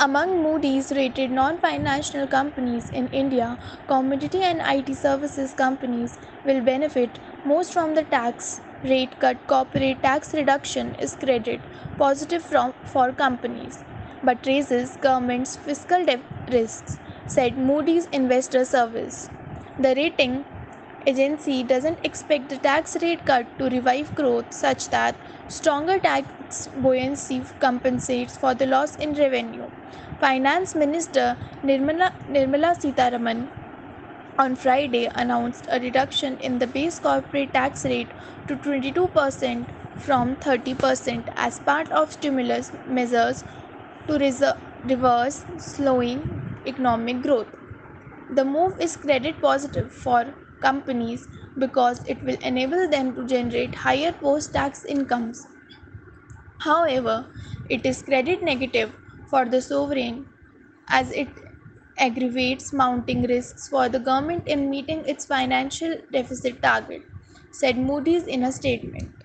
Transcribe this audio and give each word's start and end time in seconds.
Among 0.00 0.42
Moody's 0.42 0.90
rated 0.92 1.30
non 1.30 1.58
financial 1.58 2.26
companies 2.26 2.90
in 2.90 3.08
India, 3.08 3.58
commodity 3.86 4.42
and 4.42 4.60
IT 4.60 4.94
services 4.96 5.52
companies 5.54 6.18
will 6.44 6.60
benefit 6.60 7.18
most 7.44 7.72
from 7.72 7.94
the 7.94 8.02
tax 8.02 8.60
rate 8.82 9.18
cut. 9.20 9.36
Corporate 9.46 10.02
tax 10.02 10.34
reduction 10.34 10.94
is 10.96 11.14
credit 11.14 11.60
positive 11.96 12.42
from, 12.42 12.72
for 12.84 13.12
companies 13.12 13.84
but 14.22 14.44
raises 14.46 14.96
government's 14.96 15.54
fiscal 15.56 16.04
risks, 16.50 16.98
said 17.26 17.56
Moody's 17.56 18.06
Investor 18.06 18.64
Service. 18.64 19.30
The 19.78 19.94
rating 19.94 20.44
agency 21.08 21.62
doesn't 21.62 22.04
expect 22.04 22.48
the 22.50 22.58
tax 22.58 22.96
rate 23.02 23.24
cut 23.24 23.46
to 23.58 23.68
revive 23.74 24.14
growth 24.14 24.52
such 24.52 24.88
that 24.94 25.14
stronger 25.48 25.98
tax 25.98 26.68
buoyancy 26.86 27.42
compensates 27.60 28.36
for 28.36 28.54
the 28.54 28.66
loss 28.66 28.96
in 28.96 29.14
revenue. 29.14 29.68
Finance 30.20 30.74
Minister 30.74 31.36
Nirmala, 31.62 32.12
Nirmala 32.28 32.72
Sitharaman 32.80 33.48
on 34.38 34.54
Friday 34.54 35.08
announced 35.14 35.66
a 35.70 35.80
reduction 35.80 36.36
in 36.38 36.58
the 36.58 36.66
base 36.66 36.98
corporate 36.98 37.52
tax 37.52 37.84
rate 37.84 38.08
to 38.48 38.56
22% 38.56 39.66
from 40.08 40.36
30% 40.36 41.32
as 41.36 41.58
part 41.60 41.90
of 41.90 42.12
stimulus 42.12 42.70
measures 42.86 43.44
to 44.08 44.18
reverse 44.84 45.44
slowing 45.56 46.20
economic 46.66 47.22
growth. 47.22 47.48
The 48.30 48.44
move 48.44 48.78
is 48.80 48.96
credit 48.96 49.40
positive 49.40 49.90
for 49.90 50.26
companies 50.60 51.28
because 51.58 52.00
it 52.06 52.22
will 52.22 52.36
enable 52.42 52.88
them 52.88 53.14
to 53.14 53.26
generate 53.26 53.74
higher 53.74 54.12
post 54.12 54.52
tax 54.52 54.84
incomes. 54.84 55.46
However, 56.58 57.30
it 57.70 57.86
is 57.86 58.02
credit 58.02 58.42
negative 58.42 58.92
for 59.30 59.46
the 59.46 59.62
sovereign 59.62 60.26
as 60.88 61.10
it 61.12 61.28
aggravates 61.96 62.72
mounting 62.72 63.22
risks 63.22 63.68
for 63.68 63.88
the 63.88 63.98
government 63.98 64.46
in 64.46 64.68
meeting 64.68 65.04
its 65.06 65.24
financial 65.24 65.96
deficit 66.12 66.60
target, 66.62 67.02
said 67.50 67.78
Moody's 67.78 68.24
in 68.26 68.44
a 68.44 68.52
statement. 68.52 69.24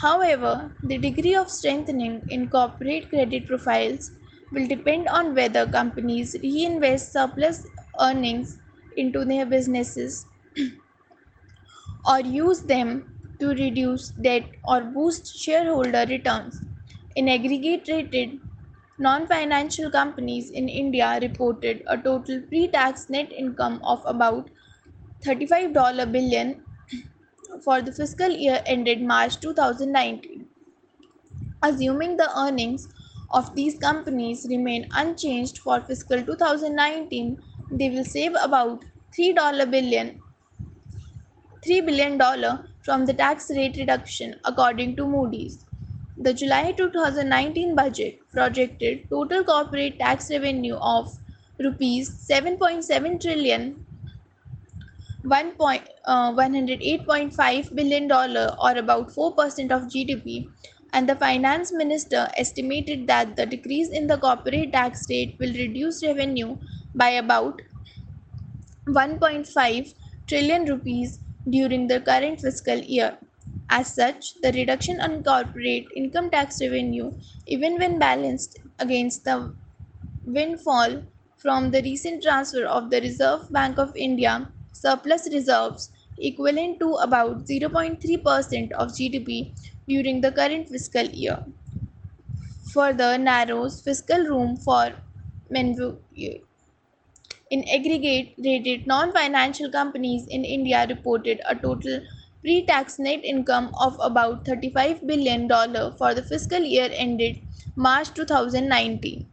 However, 0.00 0.72
the 0.82 0.98
degree 0.98 1.34
of 1.36 1.48
strengthening 1.50 2.22
in 2.28 2.48
corporate 2.48 3.08
credit 3.10 3.46
profiles 3.46 4.10
will 4.50 4.66
depend 4.66 5.08
on 5.08 5.34
whether 5.34 5.66
companies 5.66 6.34
reinvest 6.42 7.12
surplus 7.12 7.66
earnings 8.00 8.58
into 8.96 9.24
their 9.24 9.46
businesses 9.46 10.26
or 12.06 12.20
use 12.20 12.62
them 12.62 12.88
to 13.40 13.48
reduce 13.48 14.10
debt 14.10 14.44
or 14.64 14.80
boost 14.82 15.36
shareholder 15.36 16.04
returns. 16.08 16.60
In 17.16 17.28
aggregate 17.28 17.88
rated 17.88 18.38
non-financial 18.98 19.90
companies 19.90 20.50
in 20.50 20.68
India 20.68 21.18
reported 21.20 21.82
a 21.86 21.96
total 21.96 22.40
pre-tax 22.42 23.08
net 23.08 23.32
income 23.32 23.80
of 23.84 24.02
about 24.06 24.50
$35 25.24 26.12
billion 26.12 26.62
for 27.64 27.80
the 27.82 27.92
fiscal 27.92 28.30
year 28.30 28.62
ended 28.66 29.02
March 29.02 29.40
2019. 29.40 30.48
Assuming 31.62 32.16
the 32.18 32.28
earnings 32.38 32.88
of 33.30 33.54
these 33.54 33.78
companies 33.78 34.46
remain 34.50 34.86
unchanged 34.92 35.58
for 35.58 35.80
fiscal 35.80 36.22
2019, 36.22 37.42
they 37.70 37.88
will 37.88 38.04
save 38.04 38.34
about 38.42 38.84
3 39.14 39.32
billion 39.70 40.20
3 41.64 41.80
billion 41.82 42.18
dollar 42.18 42.66
from 42.82 43.06
the 43.06 43.14
tax 43.14 43.48
rate 43.50 43.76
reduction 43.76 44.34
according 44.44 44.96
to 44.96 45.06
Moody's. 45.06 45.64
The 46.16 46.34
July 46.34 46.72
2019 46.72 47.76
budget 47.76 48.18
projected 48.32 49.08
total 49.08 49.44
corporate 49.44 49.98
tax 50.00 50.28
revenue 50.30 50.74
of 50.74 51.16
rupees 51.58 52.10
7.7 52.28 53.20
trillion 53.20 53.86
1 55.22 55.52
point, 55.52 55.88
uh, 56.04 56.32
108.5 56.32 57.74
billion 57.76 58.08
dollar 58.08 58.56
or 58.60 58.72
about 58.76 59.10
4% 59.10 59.70
of 59.70 59.82
GDP 59.84 60.48
and 60.92 61.08
the 61.08 61.14
finance 61.14 61.72
minister 61.72 62.28
estimated 62.36 63.06
that 63.06 63.36
the 63.36 63.46
decrease 63.46 63.88
in 63.90 64.08
the 64.08 64.18
corporate 64.18 64.72
tax 64.72 65.06
rate 65.08 65.36
will 65.38 65.52
reduce 65.52 66.02
revenue 66.02 66.56
by 66.94 67.10
about 67.10 67.62
1.5 68.88 69.94
trillion 70.26 70.64
rupees 70.64 71.20
during 71.48 71.86
the 71.86 72.00
current 72.00 72.40
fiscal 72.40 72.78
year. 72.78 73.18
As 73.70 73.94
such, 73.94 74.34
the 74.42 74.52
reduction 74.52 75.00
on 75.00 75.22
corporate 75.22 75.86
income 75.96 76.30
tax 76.30 76.60
revenue, 76.60 77.12
even 77.46 77.78
when 77.78 77.98
balanced 77.98 78.58
against 78.78 79.24
the 79.24 79.54
windfall 80.24 81.02
from 81.36 81.70
the 81.70 81.82
recent 81.82 82.22
transfer 82.22 82.64
of 82.64 82.90
the 82.90 83.00
Reserve 83.00 83.50
Bank 83.50 83.78
of 83.78 83.96
India 83.96 84.48
surplus 84.72 85.28
reserves 85.32 85.90
equivalent 86.18 86.78
to 86.78 86.94
about 86.94 87.44
0.3% 87.46 88.72
of 88.72 88.88
GDP 88.90 89.52
during 89.88 90.20
the 90.20 90.30
current 90.30 90.68
fiscal 90.68 91.04
year. 91.04 91.42
Further 92.72 93.18
narrows 93.18 93.80
fiscal 93.80 94.24
room 94.24 94.56
for 94.56 94.92
maneuver. 95.50 95.96
In 97.52 97.62
aggregate, 97.68 98.34
rated 98.38 98.88
non-financial 98.88 99.70
companies 99.70 100.26
in 100.26 100.44
India 100.44 100.86
reported 100.88 101.40
a 101.48 101.54
total 101.54 102.00
pre-tax 102.40 102.98
net 102.98 103.24
income 103.24 103.72
of 103.80 103.96
about 104.00 104.44
$35 104.44 105.06
billion 105.06 105.48
for 105.96 106.14
the 106.14 106.24
fiscal 106.24 106.62
year 106.62 106.90
ended 106.92 107.36
March 107.76 108.12
2019. 108.14 109.31